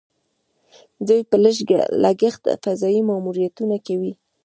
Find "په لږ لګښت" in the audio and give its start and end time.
1.29-2.43